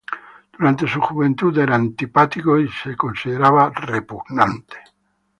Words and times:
Durante 0.57 0.87
su 0.87 0.99
juventud 0.99 1.55
era 1.59 1.75
antipático 1.75 2.57
y 2.59 2.67
considerado 2.97 3.69
repugnante. 3.69 4.77